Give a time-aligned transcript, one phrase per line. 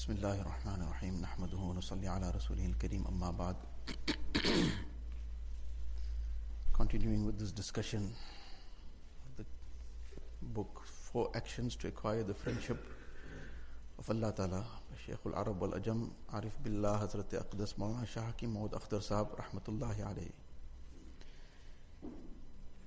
[0.00, 3.54] بسم اللہ الرحمن الرحیم نحمد و نصلی علی رسول کریم اما بعد.
[6.76, 8.06] Continuing with this discussion
[10.54, 12.88] book four actions to acquire the friendship
[13.98, 14.62] of اللہ تعالیٰ
[15.04, 20.02] شیخ العرب والعجم عارف باللہ حضرت اقدس مولانا شاہ کی مود اختر صاحب رحمۃ اللہ
[20.06, 20.28] علیہ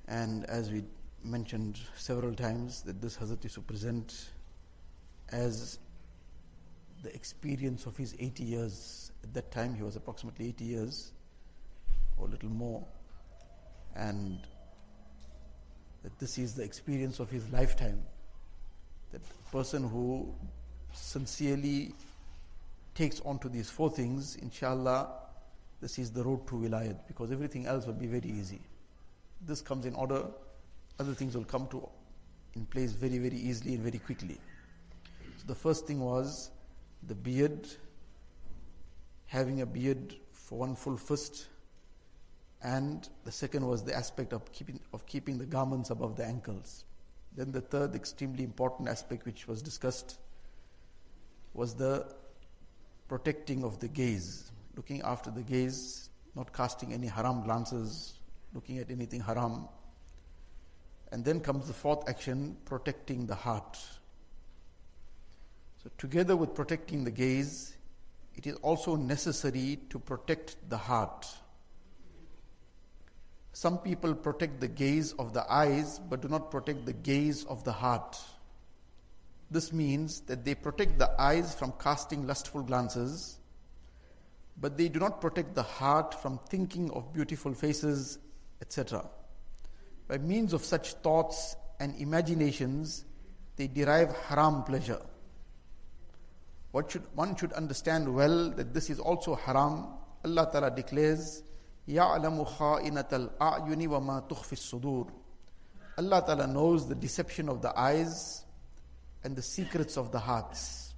[0.10, 0.82] and as we
[1.28, 4.12] mentioned several times this حضرت is to present
[5.34, 5.78] as
[7.04, 9.12] the experience of his 80 years.
[9.24, 11.12] At that time, he was approximately 80 years
[12.18, 12.84] or a little more.
[13.96, 14.40] And
[16.04, 18.02] that this is the experience of his lifetime.
[19.12, 19.22] That
[19.52, 20.34] person who
[20.94, 21.94] sincerely
[22.96, 25.10] takes on to these four things, inshallah,
[25.82, 28.60] this is the road to wilayat because everything else will be very easy.
[29.46, 30.26] This comes in order,
[31.00, 31.88] other things will come to
[32.56, 34.38] in place very, very easily and very quickly.
[35.38, 36.52] So the first thing was
[37.08, 37.68] the beard,
[39.26, 41.48] having a beard for one full fist,
[42.62, 46.86] and the second was the aspect of keeping, of keeping the garments above the ankles.
[47.36, 50.18] Then the third extremely important aspect which was discussed
[51.54, 52.06] was the
[53.08, 58.14] protecting of the gaze, looking after the gaze, not casting any haram glances,
[58.54, 59.68] looking at anything haram.
[61.12, 63.78] And then comes the fourth action, protecting the heart.
[65.84, 67.76] So, together with protecting the gaze,
[68.36, 71.28] it is also necessary to protect the heart.
[73.52, 77.64] Some people protect the gaze of the eyes but do not protect the gaze of
[77.64, 78.20] the heart.
[79.52, 83.38] This means that they protect the eyes from casting lustful glances,
[84.60, 88.18] but they do not protect the heart from thinking of beautiful faces,
[88.62, 89.06] etc.
[90.08, 93.06] By means of such thoughts and imaginations,
[93.58, 95.02] they derive haram pleasure.
[96.73, 99.87] What should, one should understand well that this is also haram.
[100.25, 101.43] Allah Ta'ala declares,
[101.89, 105.11] يَعْلَمُ خَائِنَةَ الْأَعْيُنِ وَمَا تُخْفِ الصُّدُورِ
[105.97, 108.45] Allah Ta'ala knows the deception of the eyes
[109.25, 110.95] and the secrets of the hearts.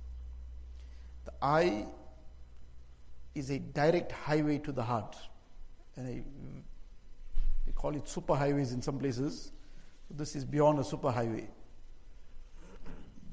[1.25, 1.87] The eye
[3.35, 5.17] is a direct highway to the heart.
[5.97, 6.23] And a,
[7.65, 9.53] they call it super highways in some places.
[10.11, 11.49] This is beyond a super highway.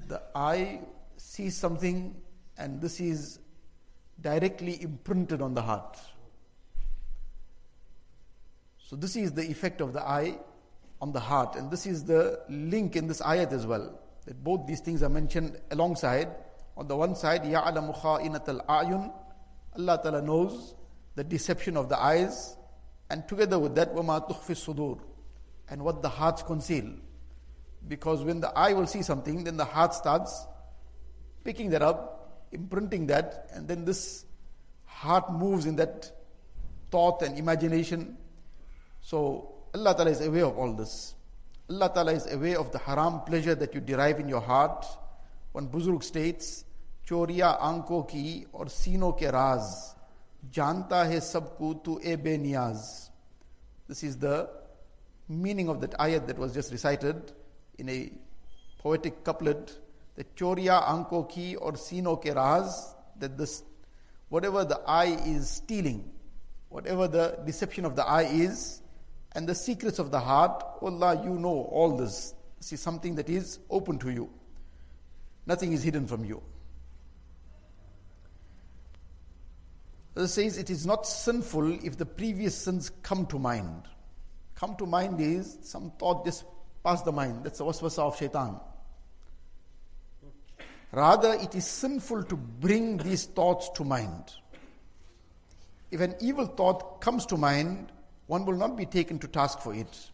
[0.06, 0.80] The eye
[1.16, 2.14] sees something
[2.56, 3.38] and this is
[4.20, 5.98] directly imprinted on the heart.
[8.78, 10.38] So, this is the effect of the eye
[11.00, 14.00] on the heart, and this is the link in this ayat as well.
[14.26, 16.28] That both these things are mentioned alongside.
[16.76, 19.12] On the one side, يَعْلَمُ خَائِنَةَ الْأَعْيُنِ
[19.78, 20.74] Allah Ta'ala knows
[21.14, 22.56] the deception of the eyes,
[23.10, 25.00] and together with that, وَمَا تُخْفِ الصُّدُورِ
[25.70, 26.90] and what the hearts conceal.
[27.86, 30.46] Because when the eye will see something, then the heart starts
[31.44, 32.11] picking that up,
[32.53, 34.25] imprinting that, and then this
[34.85, 36.11] heart moves in that
[36.91, 38.17] thought and imagination.
[39.01, 41.15] So Allah Ta'ala is aware of all this.
[41.69, 44.85] Allah Ta'ala is aware of the haram pleasure that you derive in your heart.
[45.53, 46.65] One Buzurg states,
[47.07, 49.95] Choriya anko ki or sino ke raz,
[50.51, 53.09] janta hai sabko tu ebe niyaz,"
[53.87, 54.49] This is the
[55.27, 57.31] meaning of that ayat that was just recited
[57.77, 58.11] in a
[58.79, 59.77] poetic couplet
[60.15, 63.63] that choriya anko ki or sino ke raz that this
[64.29, 66.11] whatever the eye is stealing
[66.69, 68.81] whatever the deception of the eye is
[69.33, 72.33] and the secrets of the heart Allah you know all this
[72.71, 74.29] is something that is open to you
[75.45, 76.41] nothing is hidden from you
[80.15, 83.89] it says it is not sinful if the previous sins come to mind
[84.55, 86.45] come to mind is some thought just
[86.83, 87.43] passed the mind.
[87.43, 88.59] That's the waswasa of shaitan.
[90.93, 94.23] Rather, it is sinful to bring these thoughts to mind.
[95.91, 97.91] If an evil thought comes to mind,
[98.27, 100.11] one will not be taken to task for it.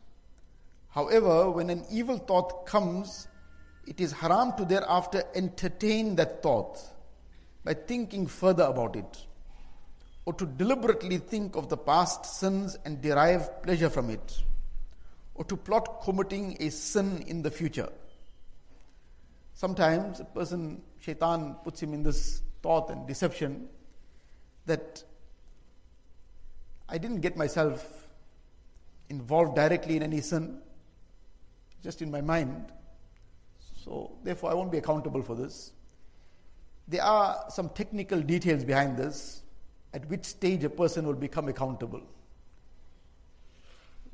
[0.90, 3.28] However, when an evil thought comes,
[3.86, 6.80] it is haram to thereafter entertain that thought
[7.64, 9.26] by thinking further about it
[10.30, 14.44] or to deliberately think of the past sins and derive pleasure from it,
[15.34, 17.90] or to plot committing a sin in the future.
[19.60, 23.68] Sometimes a person, shaitan, puts him in this thought and deception
[24.68, 25.04] that
[26.88, 28.08] I didn't get myself
[29.10, 30.62] involved directly in any sin,
[31.84, 32.72] just in my mind.
[33.84, 35.74] So, therefore, I won't be accountable for this.
[36.88, 39.42] There are some technical details behind this
[39.94, 42.04] at which stage a person will become accountable.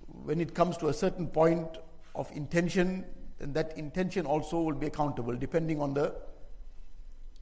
[0.08, 1.68] When it comes to a certain point
[2.16, 3.06] of intention,
[3.40, 6.16] then that intention also will be accountable depending on the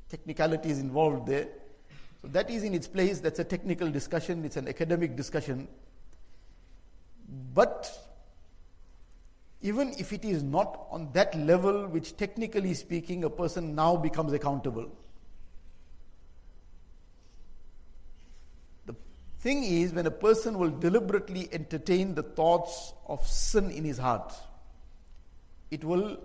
[0.09, 1.47] technicalities involved there.
[2.21, 3.19] So that is in its place.
[3.19, 4.45] That's a technical discussion.
[4.45, 5.67] It's an academic discussion.
[7.53, 7.91] But
[9.61, 14.33] even if it is not on that level, which technically speaking, a person now becomes
[14.33, 14.91] accountable.
[18.85, 18.95] The
[19.39, 24.33] thing is, when a person will deliberately entertain the thoughts of sin in his heart,
[25.73, 26.17] it will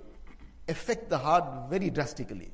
[0.68, 2.50] affect the heart very drastically.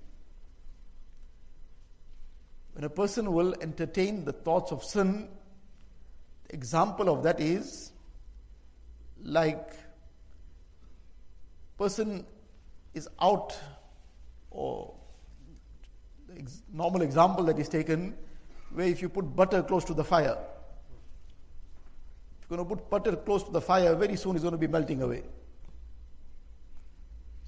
[2.74, 5.28] When a person will entertain the thoughts of sin,
[6.48, 7.92] the example of that is
[9.22, 9.70] like
[11.78, 12.24] person
[12.94, 13.58] is out
[14.50, 14.94] or
[16.38, 18.14] ex- normal example that is taken
[18.72, 20.36] where if you put butter close to the fire
[22.42, 24.58] if you're going to put butter close to the fire very soon it's going to
[24.58, 25.22] be melting away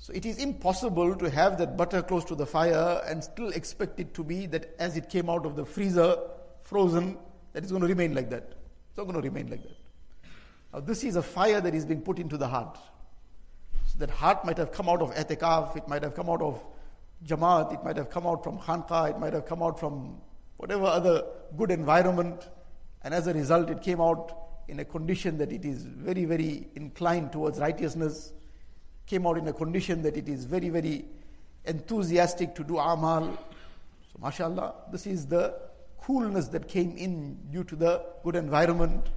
[0.07, 3.99] so it is impossible to have that butter close to the fire and still expect
[3.99, 6.17] it to be that as it came out of the freezer
[6.63, 7.19] frozen
[7.53, 8.55] that is going to remain like that.
[8.89, 9.77] It's not going to remain like that.
[10.73, 12.79] Now this is a fire that is being put into the heart.
[13.87, 16.65] So that heart might have come out of etikaf, it might have come out of
[17.27, 20.21] jamaat, it might have come out from khanqa, it might have come out from
[20.57, 21.25] whatever other
[21.57, 22.49] good environment,
[23.03, 24.31] and as a result, it came out
[24.69, 28.33] in a condition that it is very, very inclined towards righteousness,
[29.07, 31.05] came out in a condition that it is very, very
[31.65, 33.37] enthusiastic to do amal.
[34.13, 35.55] So, mashallah, this is the
[36.01, 39.09] coolness that came in due to the good environment,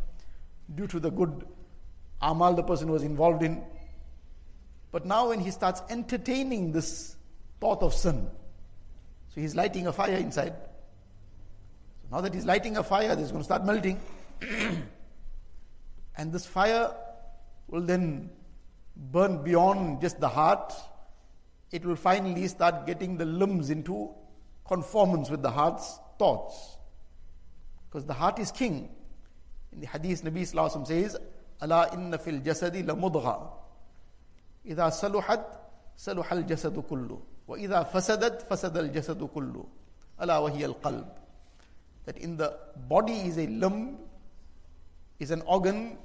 [0.76, 1.46] due to the good
[2.22, 3.64] amal the person was involved in.
[4.92, 7.16] But now, when he starts entertaining this
[7.60, 8.28] thought of sin,
[9.34, 10.54] so he's lighting a fire inside.
[12.02, 14.00] So now that he's lighting a fire, this is going to start melting.
[16.18, 16.92] and this fire
[17.68, 18.32] will then
[18.97, 20.73] burn beyond just the heart.
[21.73, 24.11] It will finally start getting the limbs into
[24.67, 26.77] conformance with the heart's thoughts.
[27.89, 28.89] Because the heart is king.
[29.73, 31.17] In the hadith, Nabi Sallallahu says,
[31.61, 33.51] Allah inna fil jasadi la mudgha.
[34.67, 35.41] إذا صلحت
[35.97, 39.65] صلح الجسد كله وإذا فسدت فسد الجسد كله
[40.23, 41.07] ألا وهي القلب
[42.07, 42.57] that in the
[42.89, 43.99] body is a limb
[45.19, 45.97] is an organ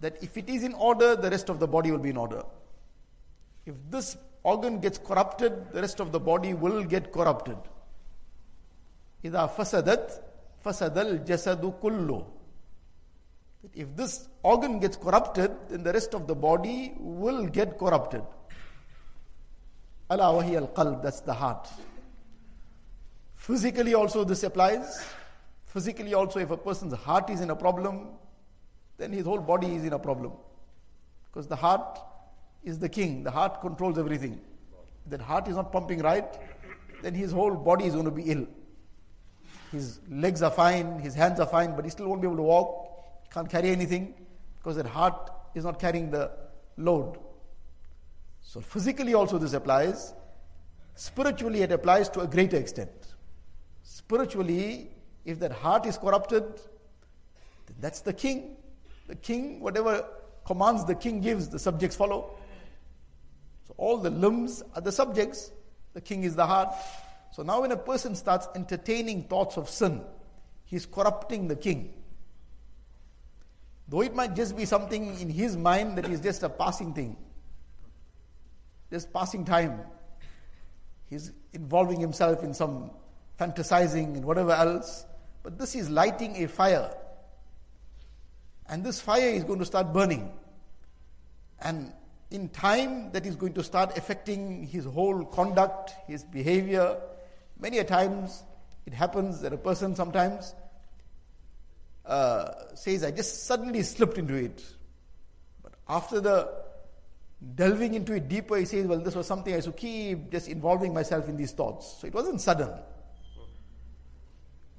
[0.00, 2.42] that if it is in order the rest of the body will be in order
[3.66, 7.56] if this organ gets corrupted the rest of the body will get corrupted
[9.24, 10.22] إذا فسدت
[10.64, 12.26] فسد الجسد كله
[13.74, 18.22] if this organ gets corrupted, then the rest of the body will get corrupted.
[20.10, 21.68] Allah wahi al qalb, that's the heart.
[23.36, 25.04] Physically, also, this applies.
[25.66, 28.08] Physically, also, if a person's heart is in a problem,
[28.97, 30.33] then his whole body is in a problem.
[31.25, 31.99] Because the heart
[32.63, 34.39] is the king, the heart controls everything.
[35.05, 36.37] If that heart is not pumping right,
[37.01, 38.47] then his whole body is going to be ill.
[39.71, 42.43] His legs are fine, his hands are fine, but he still won't be able to
[42.43, 42.87] walk
[43.29, 44.13] can't carry anything
[44.57, 46.31] because that heart is not carrying the
[46.77, 47.17] load.
[48.41, 50.13] So, physically, also, this applies.
[50.95, 52.89] Spiritually, it applies to a greater extent.
[53.83, 54.89] Spiritually,
[55.25, 56.43] if that heart is corrupted,
[57.65, 58.55] then that's the king.
[59.07, 60.05] The king, whatever
[60.45, 62.37] commands the king gives, the subjects follow.
[63.67, 65.51] So, all the limbs are the subjects,
[65.93, 66.73] the king is the heart.
[67.31, 70.01] So, now when a person starts entertaining thoughts of sin,
[70.65, 71.93] he's corrupting the king.
[73.89, 77.15] Though it might just be something in his mind that is just a passing thing,
[78.91, 79.81] just passing time.
[81.09, 82.91] He's involving himself in some
[83.39, 85.05] fantasizing and whatever else.
[85.43, 86.93] But this is lighting a fire.
[88.69, 90.31] And this fire is going to start burning.
[91.59, 91.93] And
[92.31, 96.97] in time, that is going to start affecting his whole conduct, his behavior.
[97.59, 98.43] Many a times,
[98.85, 100.53] it happens that a person sometimes
[102.05, 104.63] uh, says, I just suddenly slipped into it.
[105.63, 106.49] But after the
[107.55, 110.93] delving into it deeper, he says, Well, this was something I should keep just involving
[110.93, 111.97] myself in these thoughts.
[111.99, 112.71] So it wasn't sudden.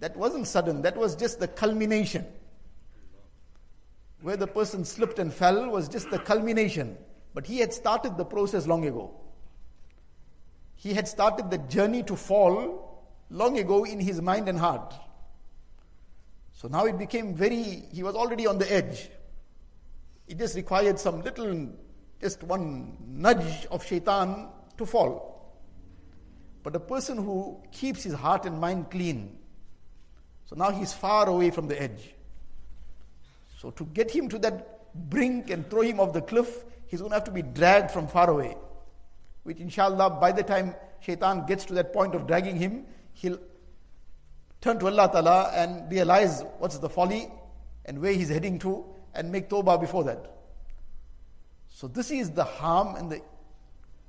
[0.00, 2.24] That wasn't sudden, that was just the culmination.
[4.20, 6.98] Where the person slipped and fell was just the culmination.
[7.34, 9.14] But he had started the process long ago.
[10.74, 14.94] He had started the journey to fall long ago in his mind and heart.
[16.52, 19.10] So now it became very, he was already on the edge.
[20.26, 21.68] It just required some little,
[22.20, 25.56] just one nudge of shaitan to fall.
[26.62, 29.38] But a person who keeps his heart and mind clean,
[30.46, 32.14] so now he's far away from the edge.
[33.60, 37.10] So to get him to that brink and throw him off the cliff, he's going
[37.10, 38.56] to have to be dragged from far away.
[39.42, 43.38] Which inshallah, by the time shaitan gets to that point of dragging him, he'll
[44.60, 47.28] turn to Allah Ta'ala and realize what's the folly
[47.84, 48.84] and where he's heading to
[49.14, 50.36] and make tawbah before that.
[51.68, 53.20] So this is the harm and the,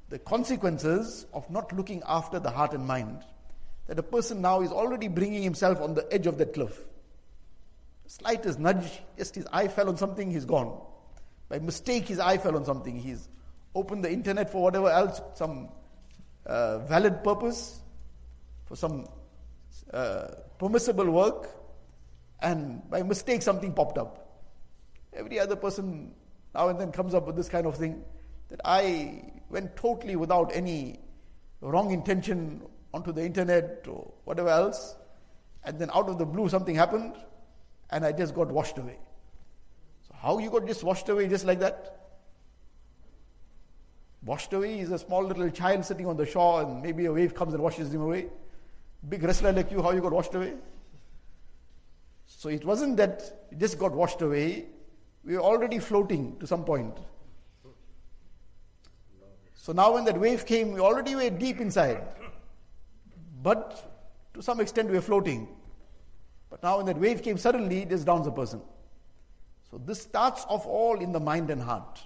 [0.10, 3.24] the consequences of not looking after the heart and mind.
[3.88, 6.80] That a person now is already bringing himself on the edge of that cliff.
[8.10, 10.82] Slightest nudge, just his eye fell on something, he's gone.
[11.48, 12.98] By mistake, his eye fell on something.
[12.98, 13.30] He's
[13.76, 15.70] opened the internet for whatever else, some
[16.44, 17.82] uh, valid purpose,
[18.66, 19.06] for some
[19.94, 21.50] uh, permissible work,
[22.42, 24.42] and by mistake something popped up.
[25.14, 26.16] Every other person
[26.56, 28.04] now and then comes up with this kind of thing
[28.48, 31.00] that I went totally without any
[31.62, 34.96] wrong intention onto the internet or whatever else,
[35.64, 37.14] and then out of the blue something happened,
[37.92, 38.98] and I just got washed away.
[40.08, 41.96] So, how you got just washed away just like that?
[44.26, 47.34] Washed away is a small little child sitting on the shore, and maybe a wave
[47.34, 48.28] comes and washes him away.
[49.08, 50.54] Big wrestler like you, how you got washed away?
[52.26, 54.66] So it wasn't that you just got washed away,
[55.24, 56.98] we were already floating to some point.
[59.54, 62.02] So now when that wave came, we already were deep inside.
[63.44, 65.48] But to some extent we were floating.
[66.50, 68.62] But now when that wave came suddenly, it just downs a person.
[69.70, 72.02] So this starts off all in the mind and heart.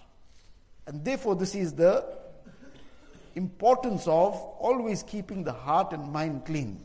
[0.86, 2.06] And therefore this is the
[3.36, 6.84] importance of always keeping the heart and mind clean.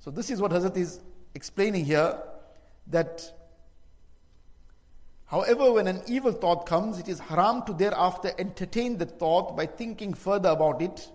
[0.00, 1.00] So this is what Hazrat is
[1.34, 2.18] explaining here
[2.88, 3.30] that
[5.26, 9.66] However, when an evil thought comes, it is haram to thereafter entertain the thought by
[9.66, 11.08] thinking further about it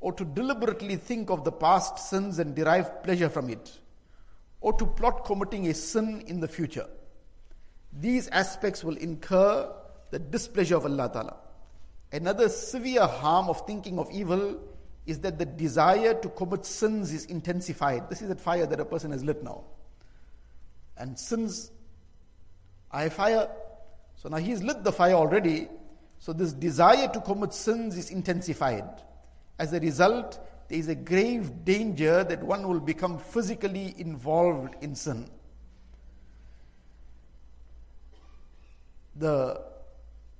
[0.00, 3.78] or to deliberately think of the past sins and derive pleasure from it
[4.60, 6.86] or to plot committing a sin in the future.
[7.92, 9.72] These aspects will incur
[10.10, 11.36] the displeasure of Allah Ta'ala.
[12.12, 14.60] Another severe harm of thinking of evil
[15.06, 18.08] is that the desire to commit sins is intensified.
[18.10, 19.64] This is that fire that a person has lit now.
[20.96, 21.70] And sins
[22.90, 23.48] I fire.
[24.16, 25.68] So now he's lit the fire already.
[26.18, 28.84] So this desire to commit sins is intensified.
[29.58, 30.38] As a result,
[30.70, 35.28] there is a grave danger that one will become physically involved in sin.
[39.16, 39.60] The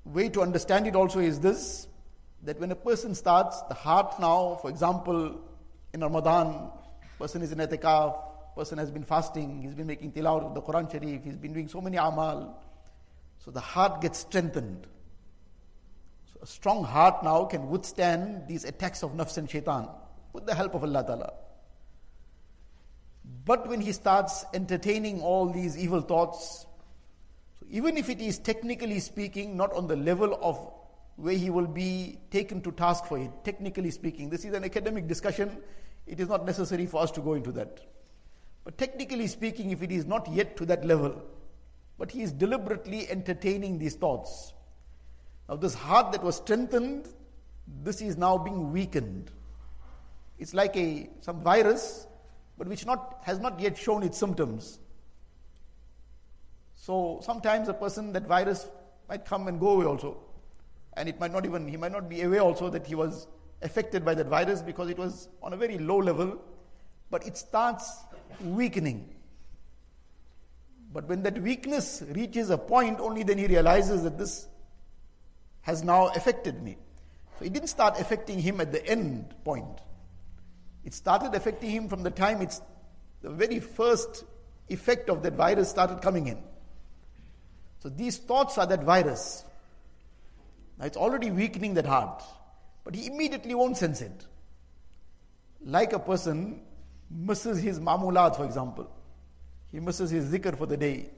[0.04, 1.88] way to understand it also is this
[2.44, 5.40] that when a person starts, the heart now, for example,
[5.92, 6.70] in Ramadan,
[7.18, 8.16] person is in itikaf,
[8.54, 11.66] person has been fasting, he's been making tilawat of the Quran Sharif, he's been doing
[11.66, 12.62] so many amal.
[13.44, 14.86] So the heart gets strengthened.
[16.32, 19.88] So a strong heart now can withstand these attacks of nafs and shaitan
[20.32, 21.32] with the help of Allah Ta'ala.
[23.44, 26.66] But when he starts entertaining all these evil thoughts,
[27.58, 30.58] so even if it is technically speaking not on the level of
[31.16, 35.06] where he will be taken to task for it, technically speaking, this is an academic
[35.06, 35.58] discussion,
[36.06, 37.80] it is not necessary for us to go into that.
[38.64, 41.22] But technically speaking, if it is not yet to that level,
[41.98, 44.54] but he is deliberately entertaining these thoughts.
[45.48, 47.08] Now, this heart that was strengthened,
[47.82, 49.30] this is now being weakened.
[50.40, 52.06] It's like a some virus,
[52.56, 54.80] but which not has not yet shown its symptoms.
[56.76, 58.66] So sometimes a person that virus
[59.06, 60.16] might come and go away also,
[60.94, 63.28] and it might not even he might not be aware also that he was
[63.60, 66.40] affected by that virus because it was on a very low level,
[67.10, 67.98] but it starts
[68.42, 69.14] weakening.
[70.90, 74.48] But when that weakness reaches a point, only then he realizes that this
[75.60, 76.78] has now affected me.
[77.38, 79.82] So it didn't start affecting him at the end point.
[80.84, 82.60] It started affecting him from the time it's
[83.22, 84.24] the very first
[84.68, 86.38] effect of that virus started coming in.
[87.80, 89.44] So these thoughts are that virus.
[90.78, 92.22] Now it's already weakening that heart,
[92.84, 94.26] but he immediately won't sense it.
[95.62, 96.62] Like a person
[97.10, 98.90] misses his mamulat, for example.
[99.70, 101.10] He misses his zikr for the day,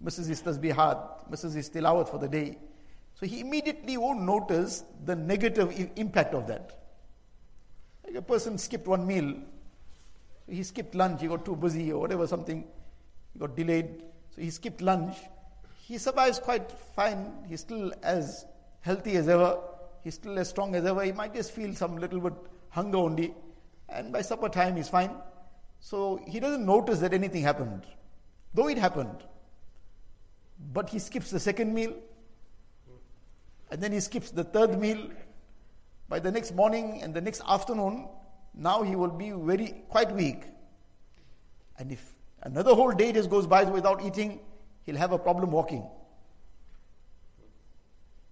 [0.00, 2.58] misses his tasbihat, misses his tilawat for the day.
[3.14, 6.79] So he immediately won't notice the negative impact of that.
[8.10, 9.36] Like a person skipped one meal,
[10.48, 12.64] he skipped lunch, he got too busy or whatever, something,
[13.32, 14.02] he got delayed,
[14.34, 15.16] so he skipped lunch.
[15.86, 18.46] He survives quite fine, he's still as
[18.80, 19.60] healthy as ever,
[20.02, 21.04] he's still as strong as ever.
[21.04, 22.32] He might just feel some little bit
[22.70, 23.32] hunger only,
[23.88, 25.12] and by supper time he's fine.
[25.78, 27.86] So he doesn't notice that anything happened,
[28.54, 29.22] though it happened.
[30.72, 31.94] But he skips the second meal,
[33.70, 35.10] and then he skips the third meal.
[36.10, 38.08] By the next morning and the next afternoon,
[38.52, 40.42] now he will be very quite weak.
[41.78, 42.04] And if
[42.42, 44.40] another whole day just goes by without eating,
[44.84, 45.88] he'll have a problem walking.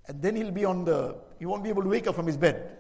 [0.09, 2.37] And then he'll be on the, he won't be able to wake up from his
[2.37, 2.79] bed.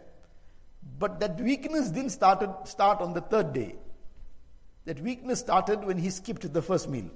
[0.98, 3.76] But that weakness didn't start, start on the third day.
[4.84, 7.08] That weakness started when he skipped the first meal.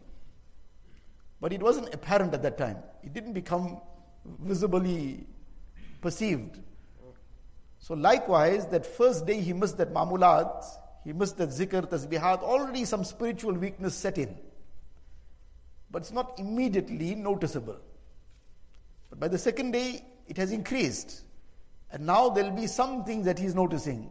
[1.41, 2.77] But it wasn't apparent at that time.
[3.03, 3.81] It didn't become
[4.25, 5.27] visibly
[6.01, 6.61] perceived.
[7.83, 10.65] So likewise, that first day he missed that mamulat,
[11.03, 14.39] he missed that zikr, tasbihat, already some spiritual weakness set in.
[15.91, 17.81] But it's not immediately noticeable.
[19.11, 21.23] But by the second day, it has increased.
[21.91, 24.11] And now there'll be some things that he's noticing.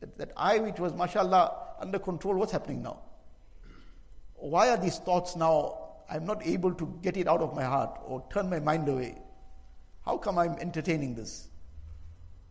[0.00, 3.00] That, that eye which was, mashallah, under control, what's happening now?
[4.34, 5.94] Why are these thoughts now?
[6.10, 9.16] I'm not able to get it out of my heart or turn my mind away.
[10.04, 11.47] How come I'm entertaining this?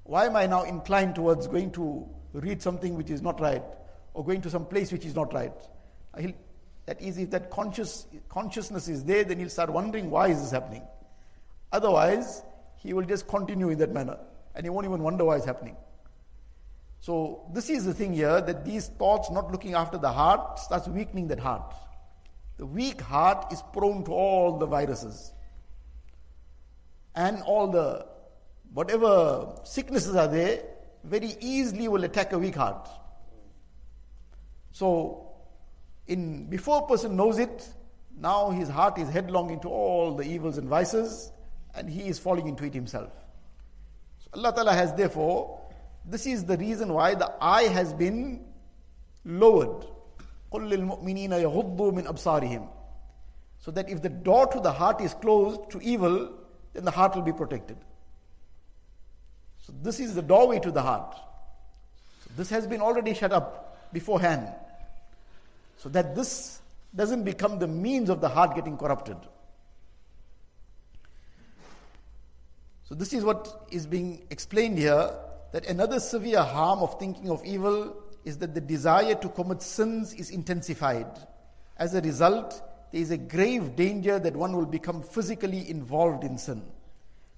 [0.08, 3.64] Why am I now inclined towards going to read something which is not right
[4.14, 5.54] or going to some place which is not right?
[6.18, 6.32] He'll,
[6.86, 10.52] that is, if that conscious, consciousness is there, then he'll start wondering why is this
[10.52, 10.84] happening.
[11.74, 12.42] Otherwise,
[12.78, 14.18] he will just continue in that manner
[14.56, 15.76] and he won't even wonder why it's happening.
[17.02, 20.88] So, this is the thing here that these thoughts not looking after the heart starts
[20.88, 21.76] weakening that heart.
[22.56, 25.34] The weak heart is prone to all the viruses
[27.14, 28.08] and all the
[28.74, 30.64] whatever sicknesses are there,
[31.04, 32.90] very easily will attack a weak heart.
[34.72, 35.32] So,
[36.08, 37.68] in before a person knows it,
[38.20, 41.32] now his heart is headlong into all the evils and vices,
[41.76, 43.12] and he is falling into it himself.
[44.20, 45.62] So Allah Ta'ala has therefore,
[46.06, 48.46] this is the reason why the eye has been
[49.24, 49.86] lowered.
[50.52, 50.60] So
[53.72, 56.32] that if the door to the heart is closed to evil,
[56.74, 57.78] then the heart will be protected.
[59.68, 61.14] So this is the doorway to the heart.
[62.24, 64.48] So this has been already shut up beforehand.
[65.76, 66.62] So that this
[66.96, 69.18] doesn't become the means of the heart getting corrupted.
[72.86, 75.12] So, this is what is being explained here
[75.52, 77.94] that another severe harm of thinking of evil
[78.24, 81.08] is that the desire to commit sins is intensified.
[81.76, 82.62] As a result,
[82.94, 86.62] there is a grave danger that one will become physically involved in sin.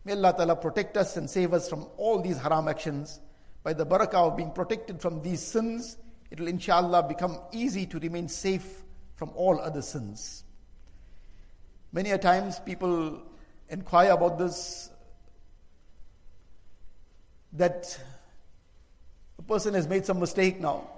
[0.09, 3.19] May Allah Ta'ala protect us and save us from all these haram actions.
[3.61, 5.97] By the barakah of being protected from these sins,
[6.31, 8.81] it will inshallah become easy to remain safe
[9.17, 10.43] from all other sins.
[11.91, 13.21] Many a times people
[13.69, 14.89] inquire about this
[17.53, 17.99] that
[19.37, 20.89] a person has made some mistake now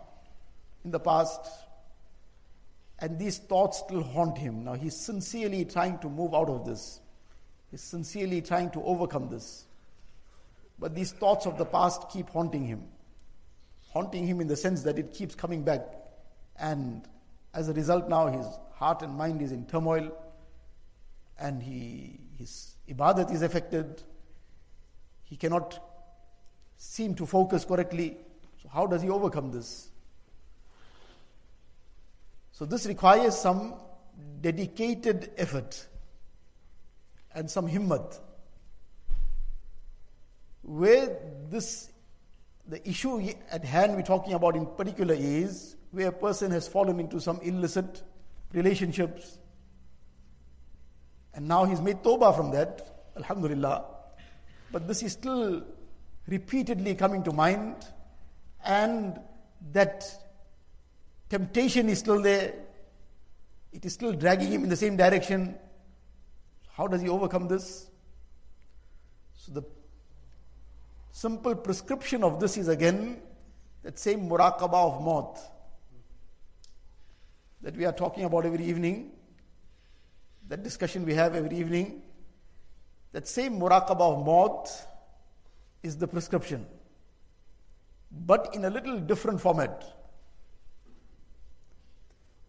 [0.86, 1.42] in the past
[3.00, 4.64] and these thoughts still haunt him.
[4.64, 7.02] Now he's sincerely trying to move out of this.
[7.72, 9.66] He's sincerely trying to overcome this.
[10.78, 12.84] But these thoughts of the past keep haunting him.
[13.92, 15.82] Haunting him in the sense that it keeps coming back.
[16.60, 17.08] And
[17.54, 20.12] as a result, now his heart and mind is in turmoil.
[21.40, 24.04] And he, his ibadat is affected.
[25.24, 25.80] He cannot
[26.78, 28.18] seem to focus correctly.
[28.62, 29.90] So, how does he overcome this?
[32.52, 33.76] So, this requires some
[34.42, 35.88] dedicated effort
[37.36, 38.20] and some himmat.
[40.64, 41.18] Where
[41.50, 41.90] this,
[42.68, 47.00] the issue at hand we're talking about in particular is where a person has fallen
[47.00, 48.04] into some illicit
[48.54, 49.38] relationships
[51.34, 53.86] and now he's made tawbah from that, Alhamdulillah.
[54.72, 55.64] But this is still
[56.28, 57.76] repeatedly coming to mind,
[58.66, 59.20] and
[59.72, 60.06] that
[61.30, 62.54] temptation is still there.
[63.72, 65.56] It is still dragging him in the same direction.
[66.74, 67.88] How does he overcome this?
[69.36, 69.64] So, the
[71.12, 73.22] simple prescription of this is again
[73.84, 75.40] that same muraqabah of maut
[77.62, 79.12] that we are talking about every evening,
[80.48, 82.02] that discussion we have every evening.
[83.12, 84.70] That same muraqabah of maut
[85.84, 86.66] is the prescription,
[88.12, 89.84] but in a little different format.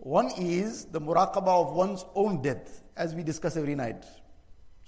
[0.02, 4.04] One is the muraqabah of one's own death, as we discuss every night.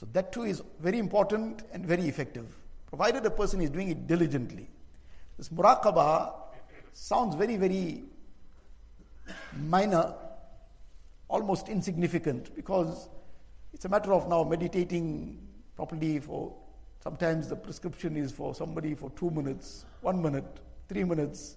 [0.00, 2.46] So that too is very important and very effective,
[2.88, 4.68] provided a person is doing it diligently.
[5.37, 6.35] This muraqabah
[6.92, 8.03] sounds very, very
[9.57, 10.14] minor,
[11.29, 13.09] almost insignificant, because
[13.72, 15.38] it's a matter of now meditating
[15.77, 16.53] properly for
[17.05, 21.57] Sometimes the prescription is for somebody for two minutes, one minute, three minutes.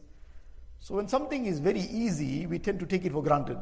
[0.80, 3.58] So when something is very easy, we tend to take it for granted.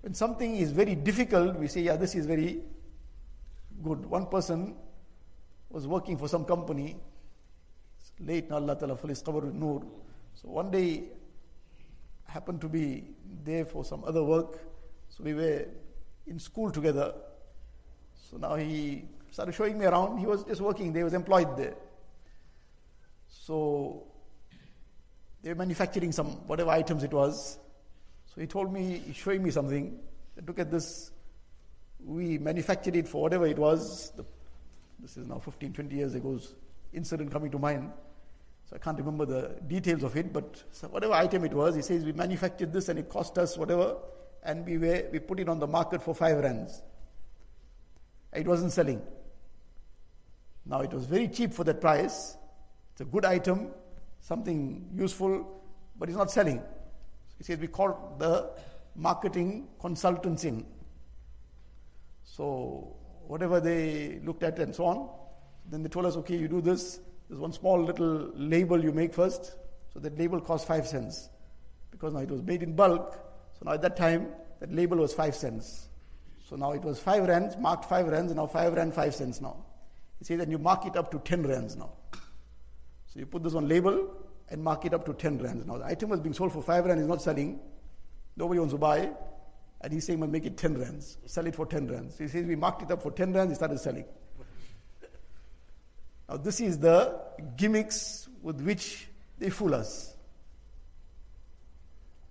[0.00, 2.62] When something is very difficult, we say, yeah, this is very
[3.82, 4.06] good.
[4.06, 4.76] One person
[5.68, 6.96] was working for some company,
[7.98, 9.82] It's late, Allah Ta'ala Falis Qabr Noor.
[10.34, 11.04] So one day,
[12.26, 13.04] happened to be
[13.44, 14.58] there for some other work.
[15.08, 15.66] So we were
[16.26, 17.14] in school together.
[18.30, 20.18] So now he started showing me around.
[20.18, 21.74] He was just working there, he was employed there.
[23.28, 24.06] So
[25.46, 27.56] they were manufacturing some whatever items it was.
[28.34, 29.96] So he told me, showing me something.
[30.44, 31.12] Look at this.
[32.04, 34.10] We manufactured it for whatever it was.
[34.16, 34.24] The,
[34.98, 36.56] this is now 15, 20 years ago's
[36.92, 37.92] incident coming to mind.
[38.68, 42.04] So I can't remember the details of it, but whatever item it was, he says
[42.04, 43.98] we manufactured this and it cost us whatever,
[44.42, 46.82] and we, were, we put it on the market for five rands.
[48.32, 49.00] It wasn't selling.
[50.64, 52.36] Now it was very cheap for that price.
[52.90, 53.70] It's a good item,
[54.26, 55.46] something useful,
[55.98, 56.60] but it's not selling.
[57.38, 58.50] He says we called the
[58.96, 60.66] marketing consultants in.
[62.24, 62.96] So
[63.28, 65.08] whatever they looked at and so on,
[65.70, 66.98] then they told us, okay, you do this.
[67.28, 69.56] There's one small little label you make first.
[69.92, 71.28] So that label cost five cents.
[71.92, 73.14] Because now it was made in bulk.
[73.58, 75.88] So now at that time, that label was five cents.
[76.48, 79.40] So now it was five rands, marked five rands, and now five rand, five cents
[79.40, 79.64] now.
[80.18, 81.92] He says Then you mark it up to 10 rands now.
[83.16, 84.14] So you put this on label
[84.50, 85.64] and mark it up to 10 rands.
[85.64, 87.58] Now the item was being sold for 5 rands, is not selling.
[88.36, 89.10] Nobody wants to buy.
[89.80, 91.16] And he's saying, well, make it 10 rands.
[91.24, 92.14] Sell it for 10 rands.
[92.16, 94.04] So he says, we marked it up for 10 rands, he started selling.
[96.28, 97.18] Now this is the
[97.56, 100.14] gimmicks with which they fool us.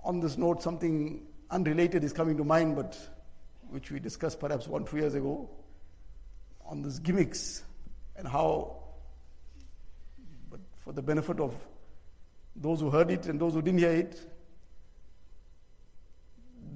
[0.04, 2.96] On this note, something unrelated is coming to mind, but
[3.72, 5.50] which we discussed perhaps one, two years ago,
[6.64, 7.64] on these gimmicks
[8.16, 8.84] and how,
[10.86, 11.54] for the benefit of
[12.56, 14.32] those who heard it and those who didn't hear it,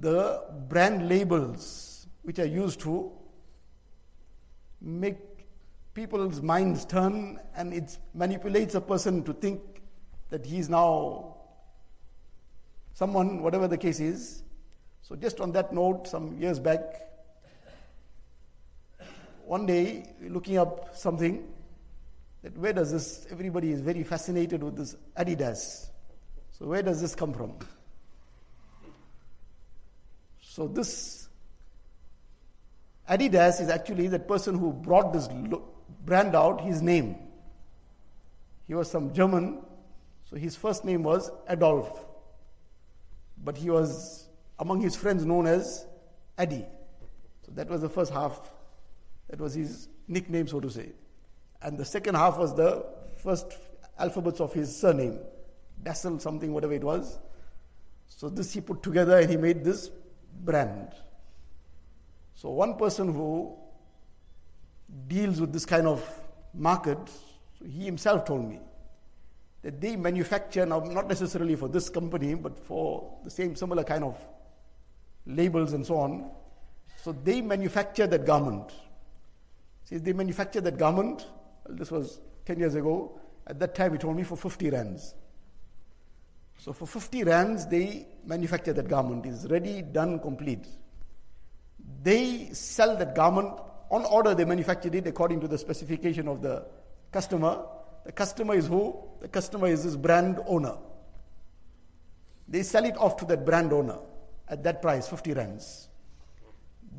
[0.00, 3.12] the brand labels which are used to
[4.80, 5.16] make
[5.94, 9.60] people's minds turn and it manipulates a person to think
[10.28, 11.36] that he is now
[12.94, 14.42] someone, whatever the case is.
[15.02, 16.82] So, just on that note, some years back,
[19.44, 21.46] one day looking up something,
[22.42, 25.88] that where does this, everybody is very fascinated with this Adidas.
[26.52, 27.54] So where does this come from?
[30.42, 31.28] So this
[33.08, 35.28] Adidas is actually that person who brought this
[36.04, 37.16] brand out, his name.
[38.66, 39.62] He was some German,
[40.28, 42.04] so his first name was Adolf.
[43.42, 45.84] But he was among his friends known as
[46.38, 46.64] Adi.
[47.46, 48.38] So that was the first half.
[49.28, 50.92] That was his nickname, so to say.
[51.62, 52.84] And the second half was the
[53.18, 53.56] first
[53.98, 55.18] alphabets of his surname,
[55.82, 57.18] Dassel something, whatever it was.
[58.08, 59.90] So this he put together and he made this
[60.42, 60.92] brand.
[62.34, 63.56] So one person who
[65.06, 66.02] deals with this kind of
[66.54, 66.98] market,
[67.62, 68.60] he himself told me
[69.62, 74.04] that they manufacture now not necessarily for this company, but for the same similar kind
[74.04, 74.16] of
[75.26, 76.30] labels and so on.
[77.02, 78.72] So they manufacture that garment.
[79.84, 81.26] See, they manufacture that garment
[81.72, 83.18] this was 10 years ago.
[83.46, 85.14] At that time, he told me for 50 rands.
[86.58, 89.24] So for 50 rands, they manufacture that garment.
[89.24, 90.66] It's ready, done, complete.
[92.02, 93.58] They sell that garment
[93.90, 94.34] on order.
[94.34, 96.66] They manufactured it according to the specification of the
[97.12, 97.64] customer.
[98.04, 98.94] The customer is who?
[99.20, 100.76] The customer is this brand owner.
[102.46, 103.98] They sell it off to that brand owner
[104.48, 105.88] at that price, 50 rands.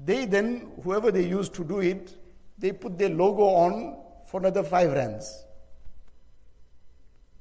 [0.05, 2.17] They then, whoever they use to do it,
[2.57, 4.00] they put their logo on
[4.31, 5.43] for another 5 rands.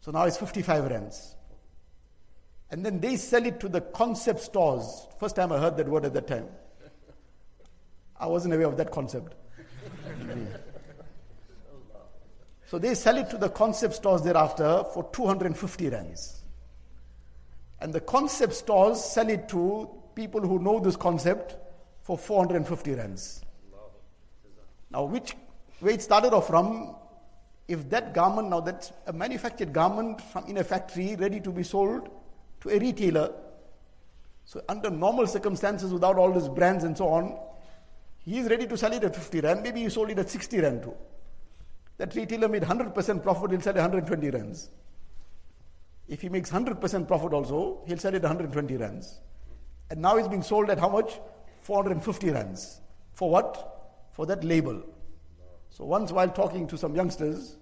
[0.00, 1.36] So now it's 55 rands.
[2.72, 5.06] And then they sell it to the concept stores.
[5.20, 6.48] First time I heard that word at that time.
[8.18, 9.36] I wasn't aware of that concept.
[12.66, 16.42] so they sell it to the concept stores thereafter for 250 rands.
[17.80, 21.56] And the concept stores sell it to people who know this concept
[22.02, 23.44] for 450 rands.
[24.90, 25.36] Now, which
[25.80, 26.94] where it started off from,
[27.68, 31.62] if that garment, now that's a manufactured garment from in a factory ready to be
[31.62, 32.08] sold
[32.60, 33.32] to a retailer.
[34.44, 37.38] So under normal circumstances, without all these brands and so on,
[38.24, 39.62] he is ready to sell it at 50 rand.
[39.62, 40.94] Maybe he sold it at 60 rand too.
[41.98, 44.70] That retailer made 100% profit, he'll sell it 120 rands.
[46.08, 49.20] If he makes 100% profit also, he'll sell it 120 rands.
[49.90, 51.20] And now it's being sold at how much?
[51.62, 52.80] 450 rands.
[53.12, 54.08] For what?
[54.12, 54.82] For that label.
[55.80, 57.56] So once while talking to some youngsters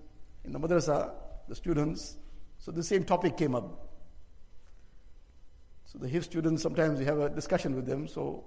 [0.45, 1.13] in the madrasa,
[1.47, 2.17] the students,
[2.59, 3.91] so the same topic came up.
[5.85, 8.09] So the Hifz students, sometimes we have a discussion with them.
[8.09, 8.43] So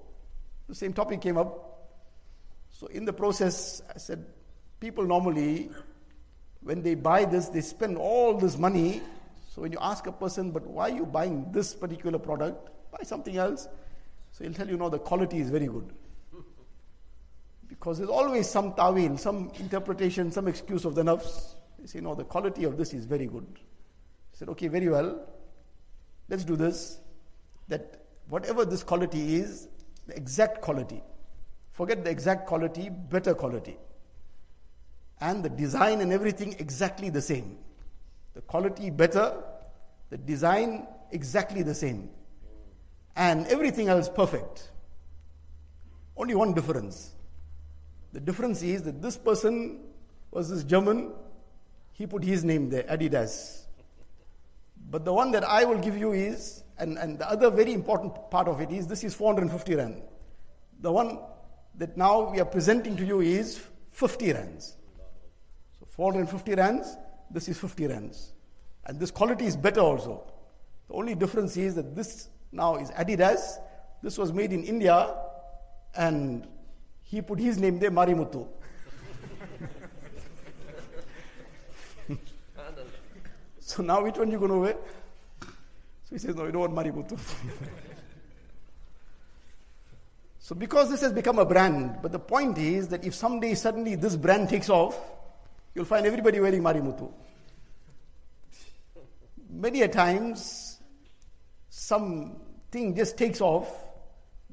[0.67, 1.87] the same topic came up.
[2.69, 4.25] So in the process, I said,
[4.81, 5.69] people normally,
[6.63, 9.01] when they buy this, they spend all this money.
[9.55, 12.71] So when you ask a person, but why are you buying this particular product?
[12.91, 13.69] Buy something else.
[14.33, 15.93] So he'll tell you, no, the quality is very good.
[17.81, 21.55] Because there's always some tawil, some interpretation, some excuse of the nafs.
[21.79, 23.47] They say, no, the quality of this is very good.
[23.57, 25.27] I said, okay, very well.
[26.29, 26.99] Let's do this.
[27.69, 29.67] That whatever this quality is,
[30.05, 31.01] the exact quality.
[31.71, 33.79] Forget the exact quality, better quality.
[35.19, 37.57] And the design and everything exactly the same.
[38.35, 39.41] The quality better,
[40.11, 42.11] the design exactly the same.
[43.15, 44.69] And everything else perfect.
[46.15, 47.15] Only one difference.
[48.13, 49.79] The difference is that this person
[50.31, 51.13] was this German,
[51.93, 53.65] he put his name there, Adidas.
[54.89, 58.13] But the one that I will give you is, and, and the other very important
[58.31, 60.01] part of it is, this is 450 Rand.
[60.81, 61.19] The one
[61.75, 64.75] that now we are presenting to you is 50 Rands.
[65.79, 66.97] So 450 Rands,
[67.29, 68.33] this is 50 Rands.
[68.85, 70.23] And this quality is better also.
[70.87, 73.57] The only difference is that this now is Adidas.
[74.03, 75.13] This was made in India,
[75.95, 76.47] and
[77.11, 78.47] he put his name there, Marimuthu.
[83.59, 84.77] so now which one you going to wear?
[85.41, 85.47] So
[86.11, 87.19] he says, no, you don't want Marimuthu.
[90.39, 93.95] so because this has become a brand, but the point is that if someday suddenly
[93.95, 94.97] this brand takes off,
[95.75, 97.11] you'll find everybody wearing Marimuthu.
[99.49, 100.79] Many a times,
[101.69, 103.69] something just takes off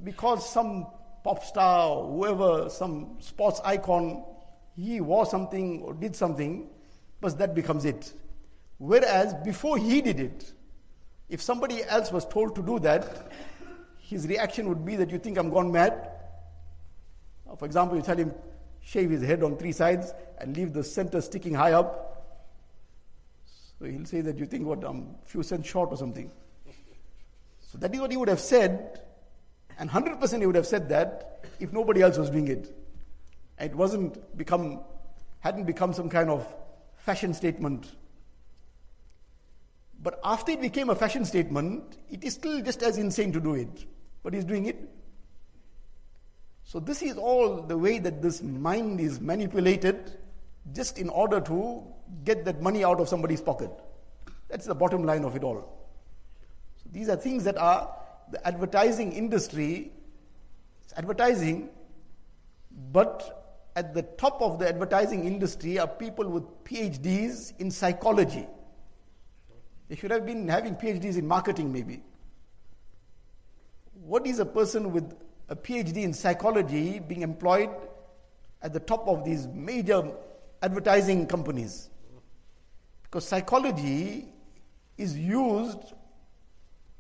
[0.03, 0.89] because some
[1.29, 4.25] pop star whoever, some sports icon,
[4.75, 6.67] he wore something or did something,
[7.21, 8.15] but that becomes it.
[8.79, 10.51] Whereas before he did it,
[11.29, 13.31] if somebody else was told to do that,
[13.99, 16.13] his reaction would be that you think I'm gone mad.
[17.59, 18.33] For example, you tell him,
[18.81, 22.25] shave his head on three sides and leave the center sticking high up.
[23.79, 26.31] So he'll say that you think what, I'm a few cents short or something.
[27.61, 29.03] So that is what he would have said
[29.79, 32.75] and 100% he would have said that if nobody else was doing it.
[33.61, 34.81] It wasn't become,
[35.41, 36.47] hadn't become some kind of
[36.97, 37.91] fashion statement.
[40.01, 43.55] But after it became a fashion statement, it is still just as insane to do
[43.55, 43.87] it.
[44.23, 44.77] But he's doing it.
[46.65, 50.19] So this is all the way that this mind is manipulated
[50.73, 51.83] just in order to
[52.25, 53.71] get that money out of somebody's pocket.
[54.49, 55.89] That's the bottom line of it all.
[56.77, 57.95] So these are things that are
[58.31, 59.93] the advertising industry,
[60.83, 61.71] it's advertising,
[62.93, 68.47] but at the top of the advertising industry are people with PhDs in psychology.
[69.89, 72.03] They should have been having PhDs in marketing, maybe.
[73.95, 75.15] What is a person with
[75.49, 77.71] a PhD in psychology being employed
[78.63, 80.11] at the top of these major
[80.63, 81.89] advertising companies?
[83.05, 84.29] Because psychology
[84.99, 85.95] is used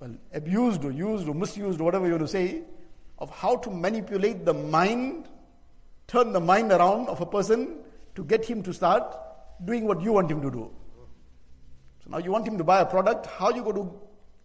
[0.01, 2.63] well, abused or used or misused, or whatever you want to say,
[3.19, 5.29] of how to manipulate the mind,
[6.07, 7.79] turn the mind around of a person
[8.15, 9.17] to get him to start
[9.65, 10.71] doing what you want him to do.
[12.05, 13.93] So now you want him to buy a product, how you go to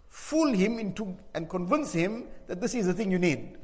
[0.10, 3.58] fool him into and convince him that this is the thing you need.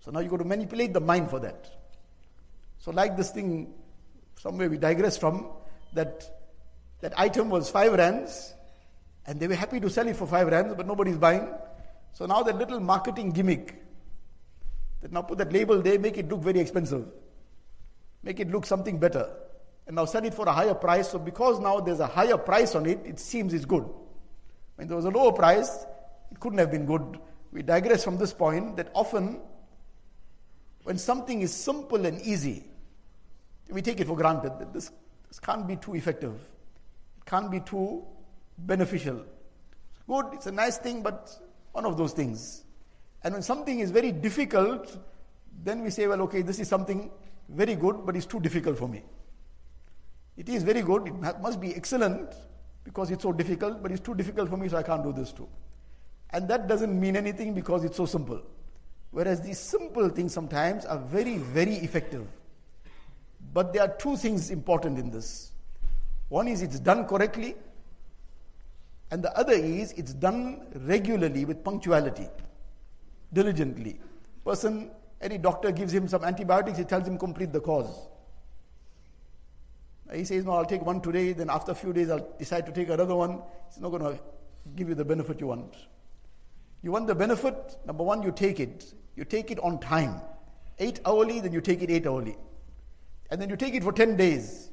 [0.00, 1.70] So now you got to manipulate the mind for that.
[2.78, 3.72] So like this thing,
[4.38, 5.48] somewhere we digress from,
[5.94, 6.24] that
[7.00, 8.54] that item was five rands,
[9.26, 11.48] and they were happy to sell it for five rands, but nobody's buying.
[12.12, 13.82] So now that little marketing gimmick,
[15.00, 17.06] that now put that label there, make it look very expensive.
[18.22, 19.28] Make it look something better.
[19.86, 21.10] And now sell it for a higher price.
[21.10, 23.84] So because now there's a higher price on it, it seems it's good.
[24.76, 25.86] When there was a lower price,
[26.30, 27.18] it couldn't have been good.
[27.52, 29.40] We digress from this point that often
[30.84, 32.64] when something is simple and easy,
[33.70, 34.90] we take it for granted that this,
[35.28, 36.34] this can't be too effective.
[36.34, 38.04] It can't be too
[38.66, 39.24] beneficial.
[40.08, 41.30] Good, it's a nice thing, but
[41.72, 42.64] one of those things.
[43.24, 44.96] And when something is very difficult,
[45.62, 47.10] then we say, well, okay, this is something
[47.48, 49.02] very good, but it's too difficult for me.
[50.36, 52.34] It is very good, it must be excellent
[52.84, 55.32] because it's so difficult, but it's too difficult for me, so I can't do this
[55.32, 55.48] too.
[56.30, 58.40] And that doesn't mean anything because it's so simple.
[59.10, 62.26] Whereas these simple things sometimes are very, very effective.
[63.52, 65.52] But there are two things important in this.
[66.28, 67.56] One is it's done correctly,
[69.12, 72.28] and the other is it's done regularly with punctuality,
[73.34, 74.00] diligently.
[74.42, 78.08] Person, any doctor gives him some antibiotics, he tells him complete the course.
[80.14, 82.72] He says, No, I'll take one today, then after a few days I'll decide to
[82.72, 83.42] take another one.
[83.68, 84.18] It's not going to
[84.76, 85.76] give you the benefit you want.
[86.82, 88.94] You want the benefit, number one, you take it.
[89.14, 90.22] You take it on time.
[90.78, 92.36] Eight hourly, then you take it eight hourly.
[93.30, 94.70] And then you take it for 10 days.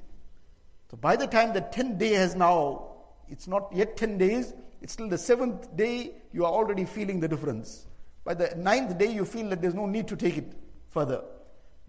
[0.90, 2.90] So by the time the 10 day has now
[3.30, 7.28] it's not yet 10 days, it's still the seventh day, you are already feeling the
[7.28, 7.86] difference.
[8.24, 10.54] By the ninth day, you feel that there's no need to take it
[10.90, 11.24] further.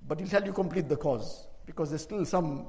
[0.06, 2.66] But he'll tell you complete the cause because there's still some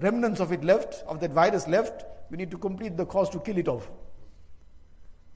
[0.00, 2.04] remnants of it left, of that virus left.
[2.30, 3.88] We need to complete the cause to kill it off.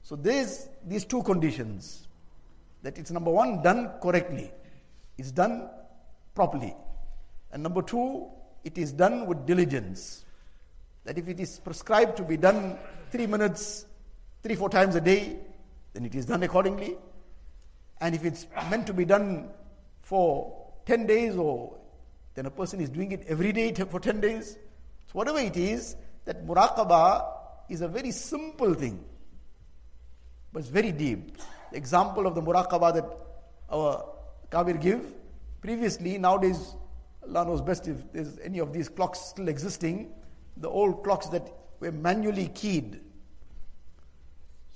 [0.01, 2.07] So there's these two conditions.
[2.83, 4.51] That it's number one, done correctly.
[5.17, 5.69] It's done
[6.35, 6.75] properly.
[7.51, 8.27] And number two,
[8.63, 10.22] it is done with diligence.
[11.05, 12.77] That if it is prescribed to be done
[13.11, 13.85] three minutes,
[14.41, 15.37] three, four times a day,
[15.93, 16.97] then it is done accordingly.
[17.99, 19.49] And if it's meant to be done
[20.01, 21.77] for 10 days or
[22.35, 24.57] then a person is doing it every day for 10 days.
[25.07, 27.25] So whatever it is, that muraqabah
[27.69, 29.03] is a very simple thing.
[30.51, 31.37] But it's very deep.
[31.71, 33.05] The example of the muraqabah that
[33.69, 34.05] our
[34.49, 35.13] Kabir give,
[35.61, 36.75] previously, nowadays,
[37.27, 40.11] Allah knows best if there's any of these clocks still existing,
[40.57, 42.99] the old clocks that were manually keyed.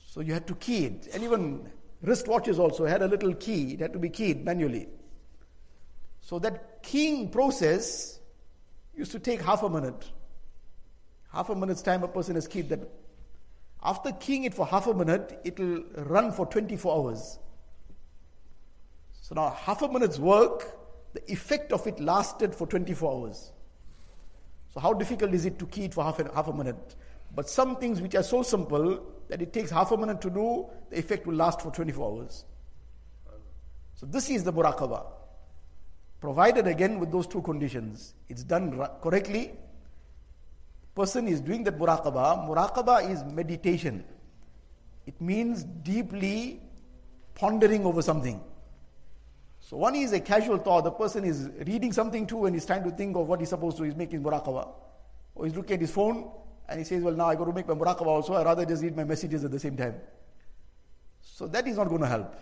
[0.05, 1.07] So you had to key it.
[1.13, 1.69] And even
[2.03, 4.87] wristwatches also had a little key, it had to be keyed manually.
[6.21, 8.19] So that keying process
[8.95, 10.11] used to take half a minute.
[11.31, 12.79] Half a minute's time a person has keyed that.
[13.83, 17.39] After keying it for half a minute, it will run for 24 hours.
[19.21, 20.77] So now half a minute's work,
[21.13, 23.51] the effect of it lasted for 24 hours.
[24.77, 26.95] So how difficult is it to key it for half a, half a minute?
[27.33, 30.67] But some things which are so simple that it takes half a minute to do,
[30.91, 32.45] the effect will last for 24 hours.
[33.95, 35.03] So this is the muraqabah.
[36.21, 38.13] Provided again with those two conditions.
[38.29, 39.53] It's done correctly.
[40.93, 42.47] Person is doing that muraqabah.
[42.47, 44.03] Muraqabah is meditation.
[45.07, 46.61] It means deeply
[47.33, 48.39] pondering over something.
[49.67, 50.85] So one is a casual thought.
[50.85, 53.75] The person is reading something too and he's trying to think of what he's supposed
[53.75, 53.83] to.
[53.83, 54.65] He's making muraqabah.
[55.35, 56.31] Or he's looking at his phone
[56.69, 58.35] and he says, well now I got to make my muraqabah also.
[58.35, 59.95] i rather just read my messages at the same time.
[61.21, 62.33] So that is not going to help.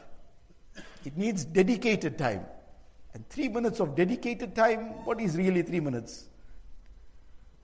[1.04, 2.46] It needs dedicated time.
[3.16, 6.26] And three minutes of dedicated time, what is really three minutes?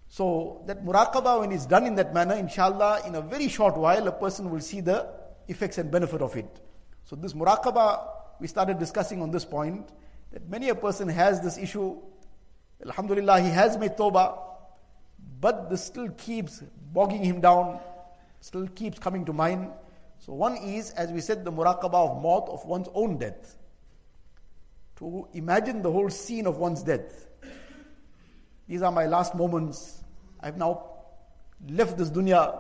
[0.08, 4.08] So that muraqabah, when it's done in that manner, inshallah, in a very short while,
[4.08, 5.08] a person will see the
[5.50, 6.50] effects and benefit of it.
[7.06, 9.88] So this muraqabah, we started discussing on this point,
[10.34, 11.98] that many a person has this issue.
[12.86, 14.38] Alhamdulillah, he has made tawbah,
[15.40, 17.80] but this still keeps bogging him down,
[18.42, 19.70] still keeps coming to mind.
[20.20, 23.58] So one is, as we said, the muraqabah of maut, of one's own death
[25.02, 27.28] to imagine the whole scene of one's death.
[28.68, 30.04] These are my last moments.
[30.40, 30.92] I've now
[31.68, 32.56] left this dunya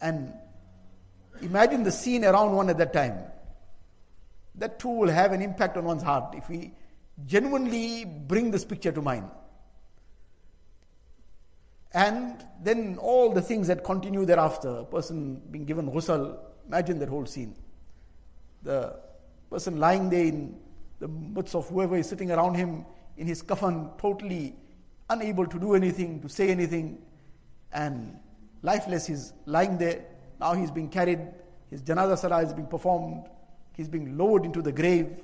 [0.00, 0.32] and
[1.42, 3.18] imagine the scene around one at that time.
[4.56, 6.72] That too will have an impact on one's heart if we
[7.26, 9.28] genuinely bring this picture to mind.
[11.94, 17.08] And then all the things that continue thereafter, a person being given ghusl, imagine that
[17.08, 17.54] whole scene.
[18.62, 18.98] The
[19.50, 20.58] person lying there in
[21.00, 22.86] the midst of whoever is sitting around him
[23.16, 24.54] in his kafan, totally
[25.10, 27.02] unable to do anything, to say anything,
[27.72, 28.18] and
[28.62, 29.06] lifeless.
[29.06, 30.04] He's lying there.
[30.40, 31.20] Now he's being carried.
[31.70, 33.26] His janaza salah is being performed.
[33.76, 35.20] He's being lowered into the grave.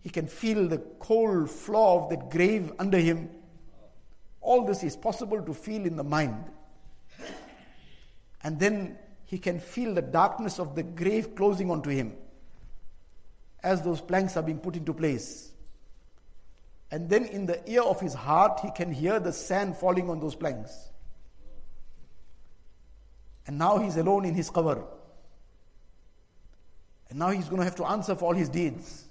[0.00, 3.30] He can feel the cold floor of that grave under him.
[4.40, 6.44] All this is possible to feel in the mind.
[8.42, 12.14] And then he can feel the darkness of the grave closing onto him
[13.62, 15.50] as those planks are being put into place.
[16.90, 20.20] And then in the ear of his heart, he can hear the sand falling on
[20.20, 20.90] those planks.
[23.46, 24.84] And now he's alone in his qabr.
[27.14, 29.04] And now he's going to have to answer for all his deeds.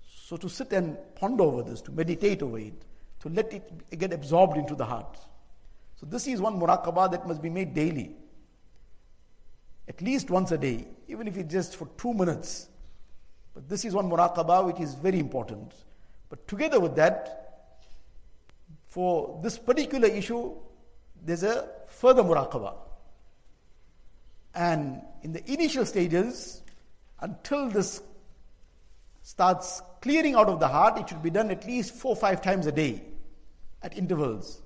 [0.00, 2.72] So to sit and ponder over this, to meditate over it,
[3.20, 5.18] to let it get absorbed into the heart.
[6.00, 8.16] So this is one muraqabah that must be made daily.
[9.86, 12.66] At least once a day, even if it's just for two minutes.
[13.52, 15.74] But this is one muraqabah which is very important.
[16.30, 17.74] But together with that,
[18.88, 20.54] for this particular issue,
[21.22, 22.74] there's a further muraqabah.
[24.54, 26.62] And in the initial stages,
[27.20, 28.02] until this
[29.22, 32.40] starts clearing out of the heart, it should be done at least four or five
[32.40, 33.02] times a day
[33.82, 34.62] at intervals.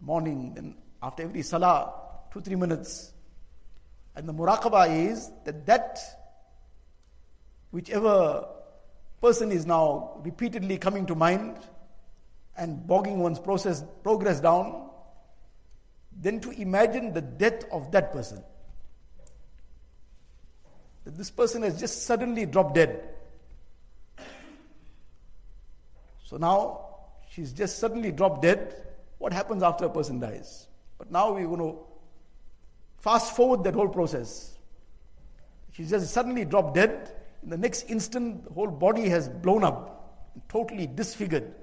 [0.00, 1.92] Morning, then after every salah,
[2.32, 3.12] two, three minutes.
[4.16, 5.98] And the muraqabah is that that
[7.70, 8.46] whichever
[9.20, 11.56] person is now repeatedly coming to mind
[12.56, 14.90] and bogging one's process, progress down,
[16.20, 18.42] then to imagine the death of that person.
[21.04, 23.08] That this person has just suddenly dropped dead.
[26.24, 26.86] So now
[27.30, 28.74] she's just suddenly dropped dead.
[29.18, 30.66] What happens after a person dies?
[30.98, 31.78] But now we're going to
[32.98, 34.56] fast forward that whole process.
[35.72, 37.10] She's just suddenly dropped dead
[37.44, 41.54] in the next instant, the whole body has blown up, totally disfigured.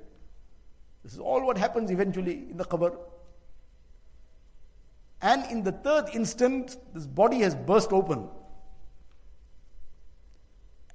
[1.03, 2.95] This is all what happens eventually in the qabr.
[5.23, 8.29] And in the third instant, this body has burst open.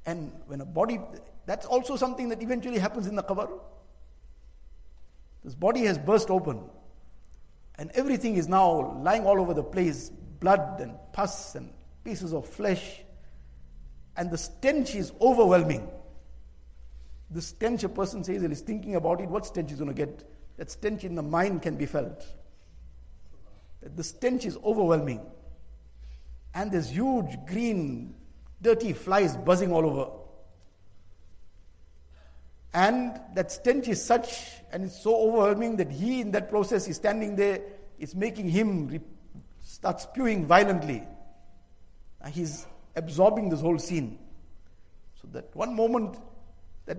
[0.06, 1.00] And when a body,
[1.44, 3.50] that's also something that eventually happens in the qabr.
[5.44, 6.62] This body has burst open.
[7.78, 11.72] And everything is now lying all over the place blood and pus and
[12.04, 13.02] pieces of flesh.
[14.16, 15.88] And the stench is overwhelming.
[17.30, 19.94] The stench a person says and is thinking about it, what stench is going to
[19.94, 20.24] get?
[20.56, 22.24] That stench in the mind can be felt.
[23.82, 25.20] That the stench is overwhelming.
[26.54, 28.14] And there's huge green,
[28.62, 30.10] dirty flies buzzing all over.
[32.74, 36.96] And that stench is such and it's so overwhelming that he, in that process, is
[36.96, 37.62] standing there,
[37.98, 39.00] it's making him re-
[39.62, 41.02] start spewing violently.
[42.20, 44.18] And he's absorbing this whole scene.
[45.22, 46.18] So that one moment
[46.84, 46.98] that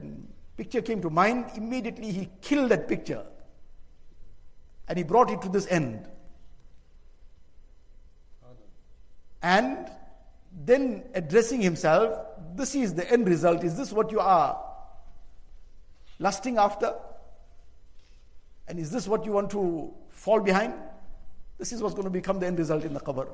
[0.57, 3.23] picture came to mind, immediately he killed that picture.
[4.87, 6.07] And he brought it to this end.
[9.43, 9.91] And
[10.67, 12.19] then addressing himself,
[12.55, 13.63] this is the end result.
[13.63, 14.61] Is this what you are
[16.19, 16.93] lusting after?
[18.67, 20.73] And is this what you want to fall behind?
[21.57, 23.29] This is what's going to become the end result in the qabr.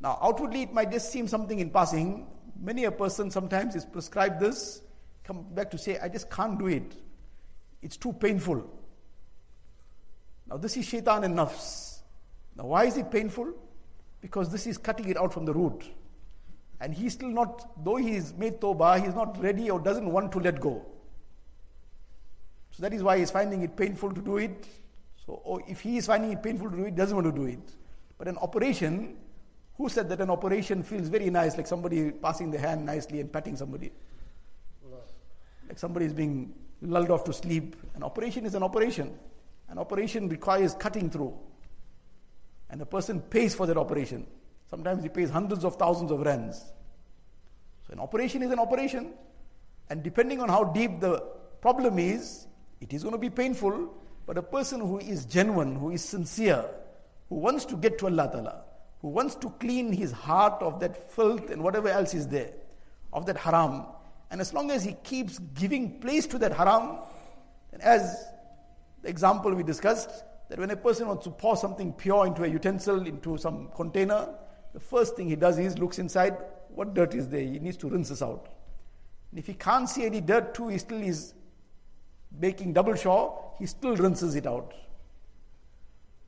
[0.00, 2.26] Now, outwardly, it might just seem something in passing.
[2.60, 4.82] Many a person sometimes is prescribed this,
[5.22, 6.96] come back to say, I just can't do it.
[7.80, 8.68] It's too painful.
[10.48, 12.00] Now, this is shaitan and nafs.
[12.56, 13.54] Now, why is it painful?
[14.22, 15.84] Because this is cutting it out from the root.
[16.80, 20.38] And he's still not, though he's made tawbah, he's not ready or doesn't want to
[20.38, 20.84] let go.
[22.70, 24.66] So that is why he's finding it painful to do it.
[25.26, 27.60] So if he is finding it painful to do it, doesn't want to do it.
[28.16, 29.16] But an operation,
[29.76, 33.32] who said that an operation feels very nice, like somebody passing the hand nicely and
[33.32, 33.92] patting somebody?
[35.68, 37.76] Like somebody is being lulled off to sleep.
[37.94, 39.16] An operation is an operation.
[39.68, 41.38] An operation requires cutting through.
[42.72, 44.26] And a person pays for that operation.
[44.68, 46.58] Sometimes he pays hundreds of thousands of rands.
[47.86, 49.12] So an operation is an operation.
[49.90, 51.20] And depending on how deep the
[51.60, 52.46] problem is,
[52.80, 53.94] it is going to be painful,
[54.26, 56.64] but a person who is genuine, who is sincere,
[57.28, 58.64] who wants to get to Allah Ta'ala,
[59.02, 62.52] who wants to clean his heart of that filth and whatever else is there,
[63.12, 63.84] of that haram,
[64.30, 66.96] and as long as he keeps giving place to that haram,
[67.72, 68.24] and as
[69.02, 72.46] the example we discussed, that when a person wants to pour something pure into a
[72.46, 74.28] utensil, into some container,
[74.74, 76.36] the first thing he does is looks inside,
[76.68, 77.40] what dirt is there?
[77.40, 78.50] He needs to rinse this out.
[79.30, 81.32] And if he can't see any dirt too, he still is
[82.38, 84.74] making double sure, he still rinses it out.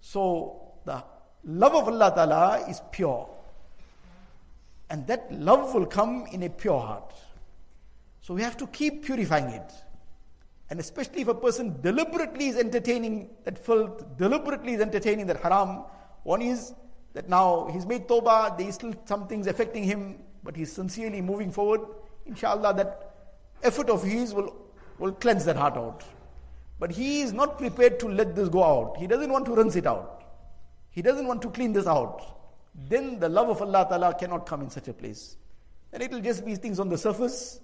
[0.01, 1.05] So the
[1.45, 3.29] love of Allah Ta'ala is pure.
[4.89, 7.12] And that love will come in a pure heart.
[8.22, 9.70] So we have to keep purifying it.
[10.71, 15.85] And especially if a person deliberately is entertaining that filth, deliberately is entertaining that haram,
[16.23, 16.75] one is
[17.12, 21.21] that now he's made tawbah, there is still some things affecting him, but he's sincerely
[21.21, 21.81] moving forward.
[22.27, 23.15] Inshallah, that
[23.62, 24.55] effort of his will
[24.99, 26.05] will cleanse that heart out.
[26.79, 28.97] But he is not prepared to let this go out.
[28.97, 30.23] He doesn't want to rinse it out.
[30.91, 32.23] He doesn't want to clean this out.
[32.89, 35.37] Then the love of Allah Ta'ala cannot come in such a place.
[35.93, 37.61] And it will just be things on the surface.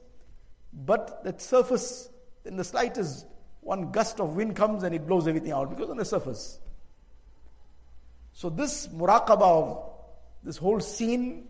[0.73, 2.09] But that surface,
[2.45, 3.27] then the slightest
[3.61, 6.59] one gust of wind comes and it blows everything out because on the surface.
[8.33, 9.93] So this muraqabah of
[10.43, 11.49] this whole scene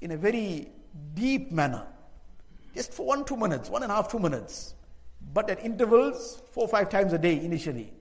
[0.00, 0.70] in a very
[1.14, 1.86] deep manner,
[2.74, 4.74] just for one, two minutes, one and a half, two minutes,
[5.32, 7.92] but at intervals, four five times a day initially.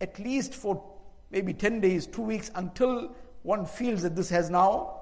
[0.00, 0.82] At least for
[1.30, 5.00] maybe 10 days, two weeks, until one feels that this has now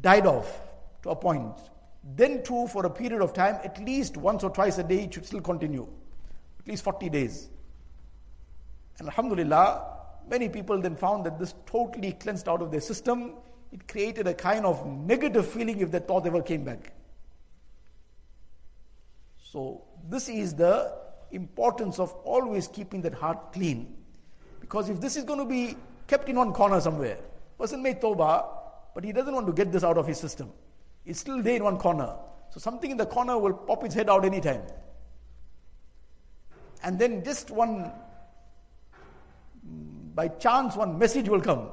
[0.00, 0.60] died off
[1.02, 1.56] to a point.
[2.04, 5.14] Then, too, for a period of time, at least once or twice a day, it
[5.14, 5.86] should still continue.
[6.60, 7.48] At least 40 days.
[8.98, 9.84] And Alhamdulillah,
[10.28, 13.34] many people then found that this totally cleansed out of their system.
[13.70, 16.92] It created a kind of negative feeling if that thought ever came back.
[19.38, 20.92] So, this is the
[21.30, 23.94] importance of always keeping that heart clean.
[24.60, 25.76] Because if this is going to be
[26.06, 27.18] kept in one corner somewhere,
[27.58, 28.46] person made tawbah,
[28.94, 30.52] but he doesn't want to get this out of his system.
[31.04, 32.14] It's still there in one corner.
[32.50, 34.62] So something in the corner will pop its head out anytime.
[36.84, 37.92] And then just one,
[39.66, 41.70] mm, by chance, one message will come.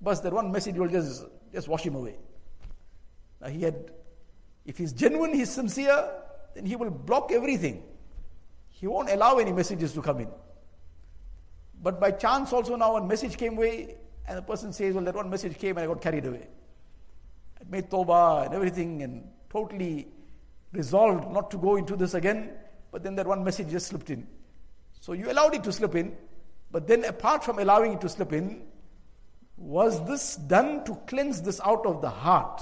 [0.00, 2.16] But that one message will just, just wash him away.
[3.40, 3.90] Now he had,
[4.64, 6.10] if he's genuine, he's sincere,
[6.54, 7.82] then he will block everything.
[8.70, 10.28] He won't allow any messages to come in.
[11.82, 15.14] But by chance, also now, one message came away, and the person says, Well, that
[15.14, 16.48] one message came and I got carried away.
[17.68, 20.06] Made tawbah and everything, and totally
[20.72, 22.52] resolved not to go into this again,
[22.92, 24.26] but then that one message just slipped in.
[25.00, 26.16] So you allowed it to slip in,
[26.70, 28.62] but then apart from allowing it to slip in,
[29.56, 32.60] was this done to cleanse this out of the heart.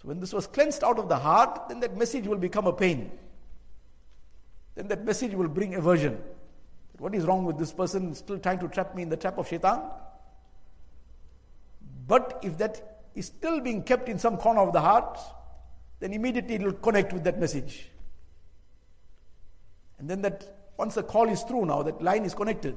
[0.00, 2.72] So when this was cleansed out of the heart, then that message will become a
[2.72, 3.12] pain.
[4.74, 6.20] Then that message will bring aversion.
[6.98, 9.48] What is wrong with this person still trying to trap me in the trap of
[9.48, 9.82] shaitan?
[12.06, 15.18] But if that is still being kept in some corner of the heart,
[16.00, 17.88] then immediately it will connect with that message.
[19.98, 22.76] And then that once the call is through now, that line is connected,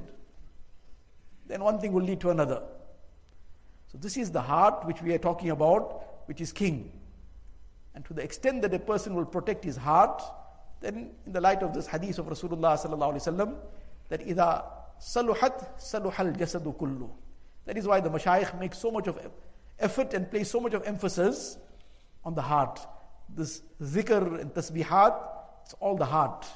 [1.46, 2.62] then one thing will lead to another.
[3.90, 6.92] So this is the heart which we are talking about, which is king.
[7.94, 10.22] And to the extent that a person will protect his heart,
[10.80, 12.76] then in the light of this hadith of Rasulullah
[14.08, 14.64] that ida
[15.00, 17.10] saluhat saluhal jasadu kullu.
[17.64, 19.16] That is why the mashayikh make so much of
[19.78, 21.58] effort and place so much of emphasis
[22.24, 22.80] on the heart.
[23.34, 25.14] This zikr and tasbihat,
[25.64, 26.46] it's all the heart.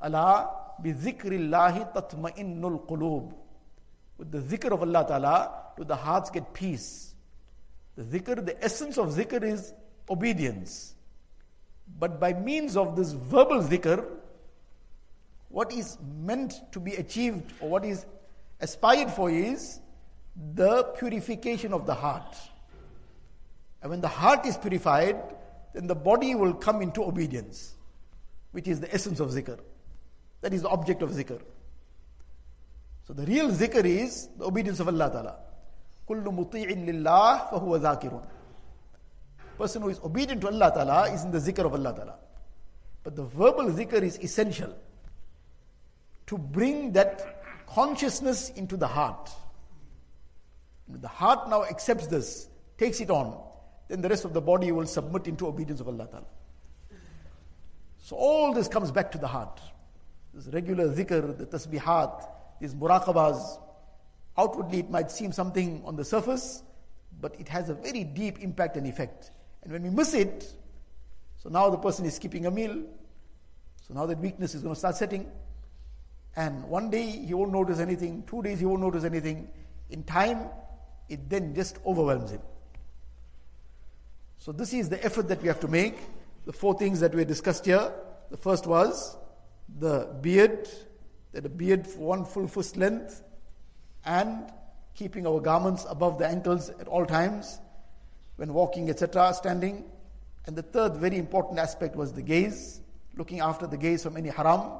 [0.00, 0.50] Allah
[0.82, 3.32] bi zikrillahi tatma'innul qulub.
[4.18, 7.14] With the zikr of Allah Ta'ala, do the hearts get peace.
[7.96, 9.72] The zikr, the essence of zikr is
[10.08, 10.94] obedience.
[11.98, 14.04] But by means of this verbal zikr,
[15.48, 18.06] what is meant to be achieved or what is
[18.60, 19.80] aspired for is
[20.55, 22.35] the purification of the heart.
[23.81, 25.17] And when the heart is purified,
[25.73, 27.75] then the body will come into obedience,
[28.51, 29.59] which is the essence of zikr.
[30.41, 31.41] That is the object of zikr.
[33.07, 35.35] So the real zikr is the obedience of Allah Ta'ala.
[36.07, 38.21] كل مطيع لله فهو ذاكر.
[39.57, 42.15] Person who is obedient to Allah Ta'ala is in the zikr of Allah Ta'ala.
[43.03, 44.75] But the verbal zikr is essential
[46.27, 49.29] to bring that consciousness into the heart.
[50.98, 53.38] The heart now accepts this, takes it on,
[53.88, 56.26] then the rest of the body will submit into obedience of Allah Ta'ala.
[57.98, 59.60] So all this comes back to the heart.
[60.32, 62.28] This regular zikr, the tasbihat,
[62.60, 63.60] these muraqabas,
[64.38, 66.62] outwardly it might seem something on the surface,
[67.20, 69.32] but it has a very deep impact and effect.
[69.62, 70.52] And when we miss it,
[71.36, 72.82] so now the person is skipping a meal,
[73.86, 75.30] so now that weakness is going to start setting.
[76.36, 79.48] And one day he won't notice anything, two days he won't notice anything.
[79.90, 80.48] In time,
[81.10, 82.40] it then just overwhelms him.
[84.38, 85.98] So, this is the effort that we have to make.
[86.46, 87.92] The four things that we discussed here.
[88.30, 89.18] The first was
[89.78, 90.68] the beard,
[91.32, 93.22] that a beard for one full foot length,
[94.04, 94.50] and
[94.94, 97.60] keeping our garments above the ankles at all times,
[98.36, 99.84] when walking, etc., standing.
[100.46, 102.80] And the third very important aspect was the gaze,
[103.16, 104.72] looking after the gaze from any haram.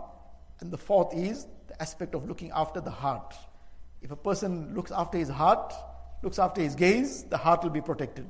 [0.60, 3.34] And the fourth is the aspect of looking after the heart.
[4.02, 5.74] If a person looks after his heart,
[6.22, 8.26] looks after his gaze, the heart will be protected.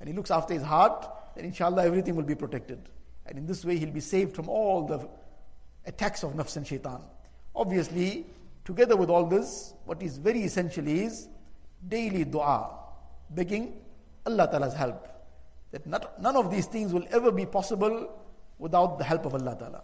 [0.00, 2.88] And he looks after his heart, then inshallah everything will be protected.
[3.26, 5.08] And in this way he'll be saved from all the
[5.86, 7.02] attacks of nafs and shaitan.
[7.54, 8.26] Obviously,
[8.64, 11.28] together with all this, what is very essential is
[11.88, 12.70] daily dua,
[13.30, 13.80] begging
[14.26, 15.08] Allah Ta'ala's help.
[15.70, 18.10] That not, none of these things will ever be possible
[18.58, 19.82] without the help of Allah Ta'ala.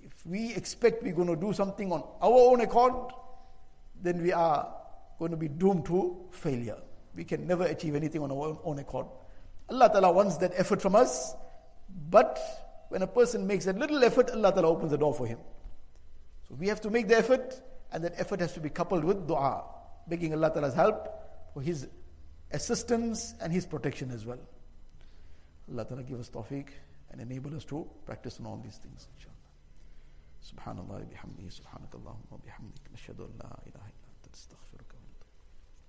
[0.00, 3.12] If we expect we're going to do something on our own accord,
[4.02, 4.75] then we are
[5.19, 6.77] going to be doomed to failure.
[7.15, 9.05] We can never achieve anything on our own accord.
[9.69, 11.33] Allah Ta'ala wants that effort from us,
[12.09, 12.39] but
[12.89, 15.39] when a person makes a little effort, Allah Ta'ala opens the door for him.
[16.47, 19.27] So we have to make the effort, and that effort has to be coupled with
[19.27, 19.63] dua,
[20.07, 21.07] begging Allah Ta'ala's help
[21.53, 21.87] for His
[22.51, 24.39] assistance and His protection as well.
[25.71, 26.67] Allah Ta'ala give us tawfiq
[27.11, 29.37] and enable us to practice on all these things, inshallah.
[30.41, 34.64] سبحان الله بحمده سبحانك اللهم وبحمدك نشهد أن لا إله إلا أنت نستغفرك